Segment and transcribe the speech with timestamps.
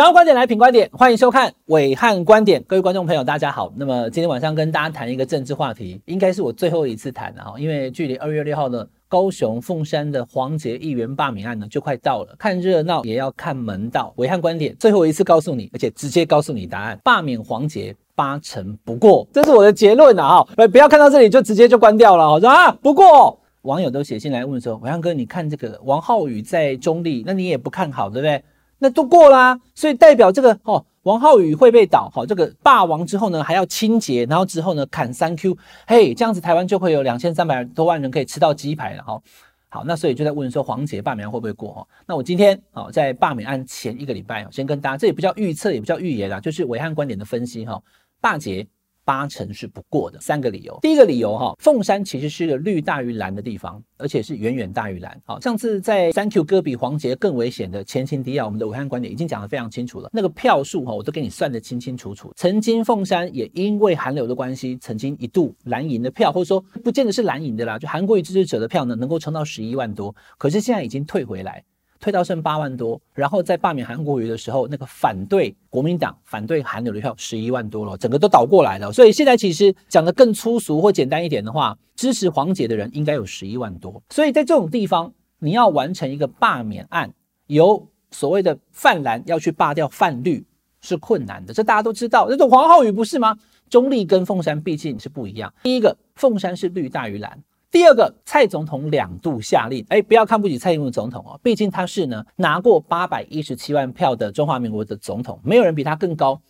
[0.00, 2.62] 想要观点来品观点，欢迎收看伟汉观点。
[2.66, 3.70] 各位观众朋友，大家好。
[3.76, 12.34] 那么今天晚上跟大家谈一个政治话题，应该是我最后一次谈了哈，因为距离二月六号的高雄凤山的黄杰议员罢免案呢就快到了。
[12.38, 14.10] 看热闹也要看门道。
[14.16, 20.42] 伟汉观点最后一次告诉你，而且直接告诉你答案：罢免黄杰八成不过，这是我的结论啊！
[20.42, 22.26] 哈，不要看到这里就直接就关掉了。
[22.26, 28.42] 我说啊，不过网友都写信来问说，暐瀚哥，你看这个王浩宇在中立，那你也不看好，对不对？
[28.80, 39.22] 那都过啦、所以代表这个哦，王浩宇会被倒，好、哦，这个霸王之后呢，还要清洁，然后之后呢砍三 Q，嘿，这样子台湾就会有两千三百多万人可以吃到鸡排了，哈、
[39.68, 47.82] 好，那所以就在问说黄捷罢免会不会过，哈、那我今天哦，在罢免案前一个礼拜，先跟大家，这也不叫预测，也不叫预言啦，就是暐瀚观点的分析，哈、哦，
[48.20, 48.66] 罢捷。
[49.10, 50.78] 八成是不过的，三个理由。
[50.80, 55.20] 第一个理由哈，凤山其实是个绿大于蓝的地方，而且是远远大于蓝。
[55.24, 60.08] 好，上次在三 Q 哥比黄杰更危险的前情提要，我们的武汉观点已经讲得非常清楚了。
[60.12, 62.32] 那个票数哈，我都给你算得清清楚楚。
[62.36, 70.14] 曾经凤山也因为韩流的关系，曾经一度蓝营的票，或者说不见得是蓝营的啦，就韩国瑜支持者的票呢，能够冲到十一万多。
[70.38, 71.64] 可是现在已经退回来。
[72.00, 78.90] 退到剩八万多，然后在罢免韩国瑜的时候，那个反对国民党、反对韩流的票十一万多了，整个都倒过来了。
[78.90, 84.02] 所以现在其实讲得更粗俗或简单一点的话，支持黄姐的人应该有十一万多。
[84.08, 87.12] 所以在这种地方，你要完成一个罢免案，
[87.48, 90.44] 由所谓的泛蓝要去罢掉泛绿
[90.80, 92.26] 是困难的，这大家都知道。
[92.30, 93.36] 那种黄浩宇不是吗？
[93.68, 95.52] 中立跟凤山毕竟是不一样。
[95.62, 97.38] 第一个，凤山是绿大于蓝。
[97.70, 106.40] 第二个，蔡总统两度下令，哎，不要看不起蔡英文总统哦，毕竟他是呢拿过八百一十七万票的中华民国的总统，没有人比他更高，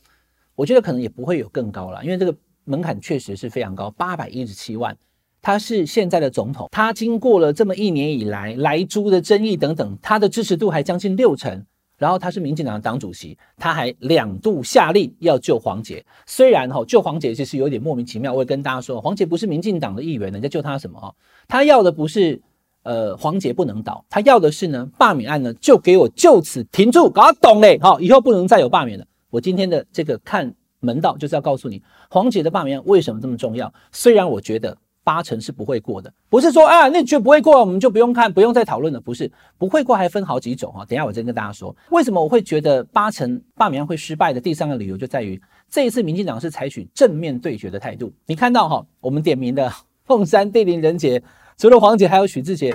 [0.54, 4.96] 我觉得可能也不会有更高了，因为这个门槛确实是非常高，八百一十七万，
[5.42, 11.66] 他是现在的总统，他经过了这么一年以来莱猪的争议等等，他的支持度还将近六成。
[12.00, 16.02] 然后他是民进党的党主席，他还两度下令要救黄杰。
[16.24, 21.14] 虽然哈救黄杰其实有点莫名其妙，我会跟大家说，黄杰不是民进党的议员，人家救他什么哈？
[21.46, 22.40] 他要的不是
[22.84, 27.78] 呃黄杰不能倒，他要的是呢罢免案呢就给我就此停住，搞懂嘞？
[27.82, 29.04] 好，以后不能再有罢免了。
[29.28, 33.70] 我今天的这个看门道就是要告诉你，黄杰的罢免案为什么这么重要？
[33.92, 34.74] 虽然我觉得。
[35.10, 39.00] 八成是不会过的，不是说啊，那就不会过，我们就不用看，不用再讨论了。
[39.00, 39.28] 不是
[39.58, 40.84] 不会过，还分好几种哈。
[40.84, 48.12] 等下我再跟大家说，为什么我会觉得八成罢免案会失败的第三个理由就在于这一次民进党是采取正面对决的态度。
[48.24, 49.68] 你看到哈，我们点名的
[50.04, 51.20] 凤山地灵人杰，
[51.56, 52.72] 除了黄杰，还有许志杰。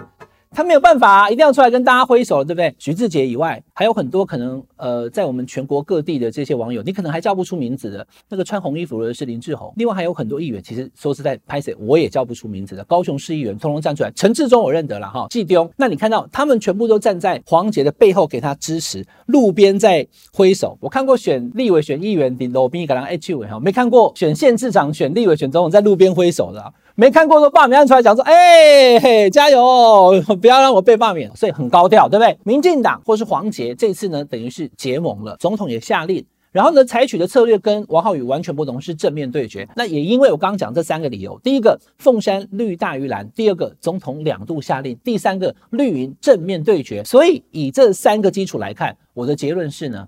[0.56, 2.74] 他没有办法，一定要出来跟大家挥手了，对不对？
[2.80, 8.08] 徐智杰以外，还有很多可能，呃，在我们全国各地的这些网友，你可能还叫不出名字的。
[8.30, 12.86] 那个穿红衣服的是林志宏，另外还有很多议员，其实说实在，拍谁我也叫不出名字的。
[12.86, 15.70] 高雄市议员通通站出来，陈志忠我认得了哈，季丢。
[15.76, 20.78] 那你看到他们全部都站在黄捷的背后给他支持，路边在挥手。
[20.80, 26.74] 我看过选立委、选议员的路边给人 H 委哈，没看过选县市长、选立委、选总统在路边挥手的。
[26.98, 32.38] 没看过说罢免案出来讲说，哎嘿，加油， 不要让我被罢免，所以很高调，对不对？
[32.46, 39.68] 民进党或是黄捷这次呢，等于是结盟了，总统也下令，然后呢，采取的策略跟王浩宇完全不同，是正面对决。
[39.76, 47.04] 那也因为我刚刚讲这三个理由，第一个凤山绿大于蓝，第二个总统两度下令，第三个绿营正面对决。
[47.04, 50.08] 所以以这三个基础来看，我的结论是呢，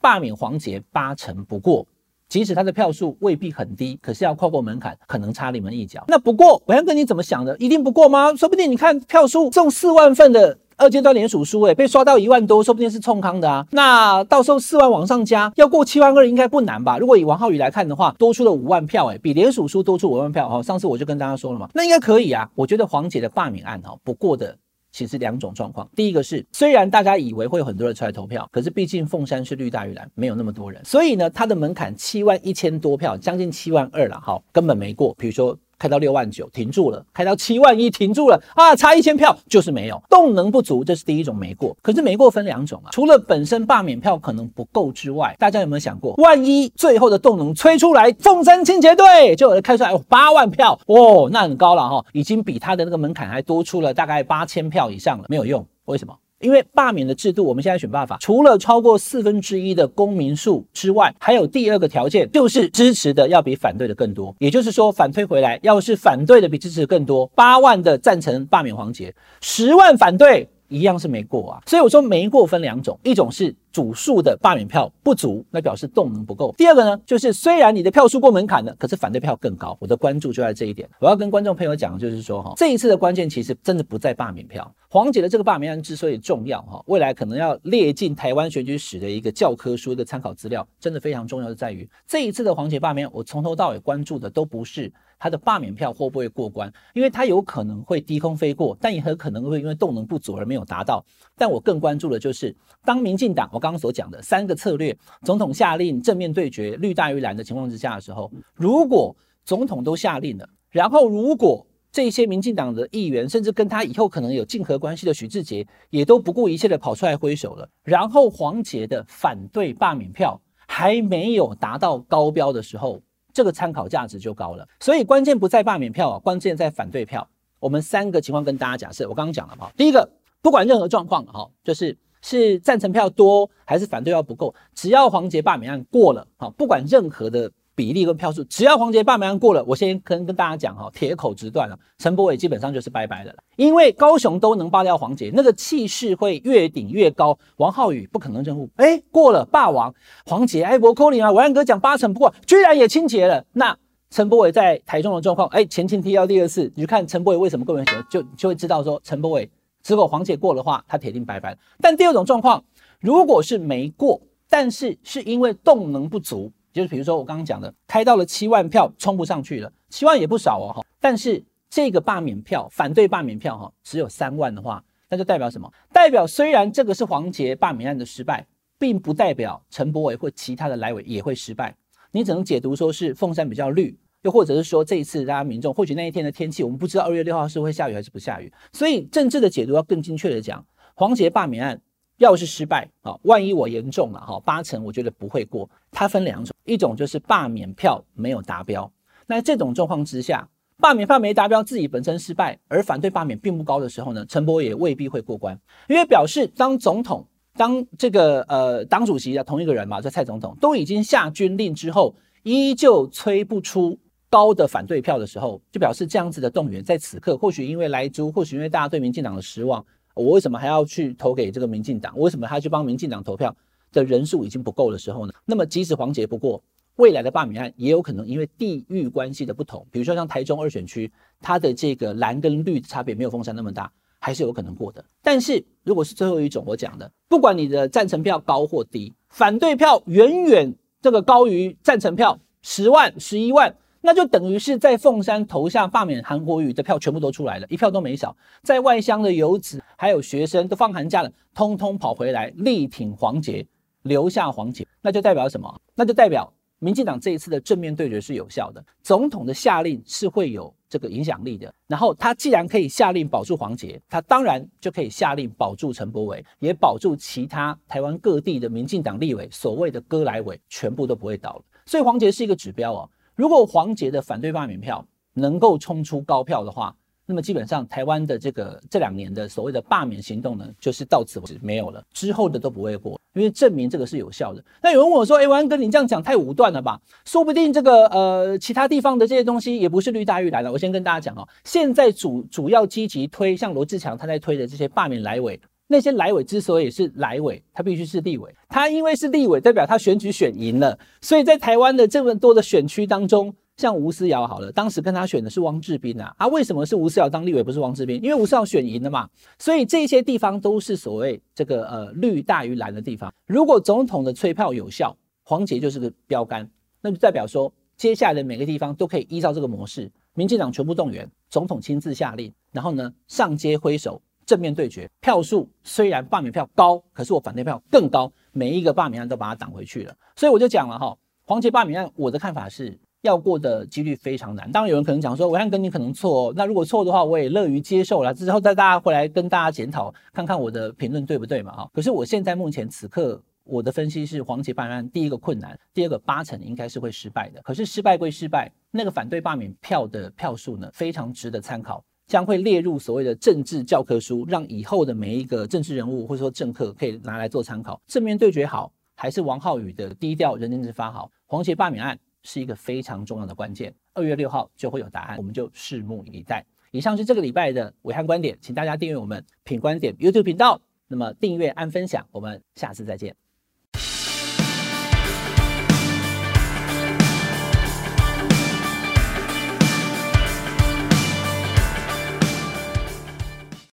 [0.00, 1.84] 罢免黄捷八成不过。
[2.28, 6.04] 即使他的票数未必很低，可是要跨过门槛，可能差你们一脚。
[6.08, 7.56] 那不过，暐瀚哥你怎么想的？
[7.58, 8.34] 一定不过吗？
[8.34, 13.66] 说不定你看票数中四万份的二阶段联署书，诶被刷到一万多，说不定是冲康的啊。
[13.70, 16.98] 那到时候四万往上加，要过七万二应该不难吧？
[16.98, 20.48] 如果以王浩宇来看的话，多出了五万票，诶比联署书多出五万票。
[20.48, 22.48] 哈，上次我就跟大家说了嘛，那应该可以啊。
[22.54, 24.54] 我觉得黄姐的罢免案，哈，不过的。
[24.90, 35.14] 其实两种状况，第一个是虽然大家以为会有很多人出来投票，可是毕竟凤山是绿大于蓝，没有那么多人，所以呢，它的门槛七万一千多票，将近七万二了，好，根本没过。
[35.18, 35.58] 比如说。
[35.78, 41.76] 开到六万九停住了，开到七万一停住了啊，差一千票就是没有，动能不足，这是第一种没过。
[41.80, 56.14] 可是没过分两种啊，除了本身罢免票可能不够之外，大家有没有想过，万一最后的动能催出来，凤山清洁队就开出来八万票哦，那很高了哈，已经比他的那个门槛还多出了大概八千票以上了，没有用，为什么？
[56.40, 64.34] 因为罢免的制度，我们现在选罢法，除了超过四分之一的公民数之外，还有第二个条件，就是支持的要比反对的更多。
[64.38, 71.62] 也就是说，反推回来，要是反对的比支持的更多，八万的赞成罢免黄杰，十万反对，一样是没过啊。
[71.66, 76.54] 所以我说没过分两种，一种是主数的罢免票不足，那表示动能不够。
[76.56, 79.76] 第二个呢，就是虽然你的票数过门槛了，可是反对票更高。
[79.80, 80.88] 我的关注就在这一点。
[81.00, 84.72] 我要跟观众朋友讲，就是说哈，这一次的关键其实真的不在罢免票。
[84.90, 101.04] 黄姐的这个罢免案之所以重要哈，未来可能要列进台湾选举史的一个教科书、一个参考资料，真的非常重要的在于这一次的黄姐罢免，我从头到尾关注的都不是他的罢免票会不会过关，因为他有可能会低空飞过，但也很可能会因为动能不足而没有达到。
[101.36, 109.14] 但我更关注的就是当民进党我刚刚刚所讲的三个策略，总统下令正面对决，绿大于蓝的情况之下的时候，如果
[109.44, 123.00] 总统都下令了，然后如果这些民进党的议员，甚至跟他以后可能有竞合关系的许志杰，也都不顾一切的跑出来挥手了，然后黄捷的反对罢免票还没有达到高标的时候，
[123.32, 124.66] 这个参考价值就高了。
[124.80, 127.28] 所以关键不在罢免票啊，关键在反对票。
[127.60, 130.08] 我们三个情况跟大家假设，我刚刚讲了嘛，第一个，
[130.42, 131.96] 不管任何状况哈，就是。
[132.20, 134.52] 是赞成票多还是反对票不够？
[134.74, 143.32] 只要黄捷罢免案过了，哈，不管任何的比例跟票数，只要黄杰罢免案过了，我先跟跟大家讲哈，铁口直断了，陈柏伟基本上就是拜拜了。
[143.54, 147.38] 因为高雄都能罢掉黄杰，那个气势会越顶越高。
[147.58, 149.94] 王浩宇不可能任务，哎，过了霸王
[150.26, 153.44] 黄杰，哎，我扣你啊，我安哥讲八成不过，居然也清洁了。
[153.52, 153.78] 那
[154.10, 159.48] 陈柏伟在台中的状况，哎，前情提要第二次，你就看陈柏伟为什么更为喜欢，就就会知道说陈柏伟。
[159.86, 161.56] 如果黄杰过的话，他铁定拜拜。
[161.80, 162.64] 但第二种状况，
[162.98, 164.20] 如果是没过，
[164.50, 170.86] 但是是因为动能不足，就是比如说我刚刚讲的，开到了七万票冲不上去了，七万也不少哦哈。
[171.00, 175.68] 但是这个罢免票，反对罢免票哈，只有三万的话，那就代表什么？
[175.92, 178.46] 代表虽然这个是黄捷罢免案的失败，
[178.78, 181.74] 并不代表陈柏惟或其他的来委也会失败。
[182.12, 183.98] 你只能解读说是凤山比较绿。
[184.22, 190.64] 又或者是说，这一次大家民众或许那一天的天气，我们不知道二月六号是会下雨还是不下雨，所以政治的解读要更精确的讲，
[190.94, 191.80] 黄捷罢免案
[192.18, 195.68] 要是失败啊，万一我严重了哈，八成我觉得不会过。
[195.90, 198.88] 它分两种，一种就是罢免票没有达标，
[199.26, 207.26] 那这种状况之下，罢免票没达标，自己本身失败，而反对罢免并不高的时候呢，陈柏惟也未必会过关，因为表示当总统、
[207.56, 213.98] 当这个呃党主席的同一个人嘛，这蔡总统都已经下军令之后，依旧催不出。
[214.30, 219.82] 高的反对票的时候，就表示这样子的动员在此刻，或许因为莱猪，或许因为大家对民进党的失望，
[220.18, 222.18] 我为什么还要去投给这个民进党？
[222.18, 223.54] 为什么还要去帮民进党投票
[223.92, 225.32] 的人数已经不够的时候呢？
[225.46, 226.62] 那么即使黄杰不过，
[226.96, 231.10] 未来的罢免案也有可能因为地域关系的不同，比如说像台中二选区，
[231.40, 235.04] 它的这个蓝跟绿的差别没有凤山那么大，还是有可能过的。
[235.22, 243.74] 但是如果是最后一种我讲的，不管你的赞成票高或低，反对票远远这个高于赞成票十万、十一万。
[244.00, 248.36] 那就等于是在凤山投下罢免韩国瑜的票全部都出来了，一票都没少。
[248.62, 253.66] 在外乡的游子还有学生都放寒假了，通通跑回来力挺黄捷，
[254.02, 255.80] 留下黄捷，那就代表什么？
[255.94, 261.74] 那就代表民进党这一次的正面对决是有效的，总统的下令是会有这个影响力的。
[261.88, 271.62] 然后他既然可以下令保住黄捷，他当然就可以下令保住陈柏伟，也保住其他台湾各地的民进党立委，所谓的割来委全部都不会倒了。
[271.84, 273.10] 所以黄捷是一个指标哦。
[273.38, 276.92] 如果黄杰的反对罢免票能够冲出高票的话，
[277.24, 284.64] 那么基本上台湾的这个这两年的所谓的罢免行动呢，就是到此为止没有了，之后的都不会过，因为证明这个是有效的。
[284.82, 287.00] 那有人问我说：“哎，暐瀚哥，你这样讲太武断了吧？
[287.26, 295.60] 说不定这个呃其他地方的这些东西也不是绿大于蓝的。”我先跟大家讲哦，现在主主要积极推，像罗志强他在推的这些罢免来委。
[295.90, 298.54] 那些来委之所以是来委，他必须是立委。
[298.68, 306.34] 他因为是立委，代表他选举选赢了，所以在台湾的这么多的选区当中，像吴思瑶好了，当时跟他选的是汪志斌啊。
[306.36, 308.22] 啊，为什么是吴思瑶当立委，不是汪志斌？
[308.22, 309.26] 因为吴思瑶选赢了嘛。
[309.58, 313.32] 所以这些地方都是所谓这个呃绿大于蓝的地方。
[313.46, 324.20] 如果总统的催票有效，黄杰就是个标杆，那就代表说接下来的每个地方都可以依照这个模式，民进党全部动员，总统亲自下令，然后呢上街挥手。
[324.48, 330.14] 正面对决，票数虽然罢免票高，可是我反对票更高，每一个罢免案都把它挡回去了。
[330.36, 331.14] 所以我就讲了哈，
[331.44, 334.72] 黄捷罢免案，我的看法是要过的几率非常难。
[334.72, 338.32] 当然有人可能讲说，暐瀚哥你可能错哦，那如果错的话，我也乐于接受了。
[338.32, 341.90] 之后再大家回来跟大家检讨，看看我的评论对不对嘛哈。
[341.92, 347.60] 可是我现在目前此刻我的分析是，黄捷罢免案第一个困难，第二个八成应该是会失败的。
[347.60, 352.02] 可是失败归失败，那个反对罢免票的票数呢，非常值得参考。
[352.28, 358.00] 将会列入所谓的政治教科书，让以后的每一个政治人物或者说政客可以拿来做参考。
[358.06, 361.30] 正面对决好，还是王浩宇的低调人间蒸发好？
[361.46, 363.92] 黄捷罢免案是一个非常重要的关键。
[364.12, 366.64] 二月六号就会有答案，我们就拭目以待。
[366.90, 370.80] 以上是这个礼拜的暐瀚观点，请大家订阅我们品观点 YouTube 频道。
[371.06, 373.34] 那么订阅按分享，我们下次再见。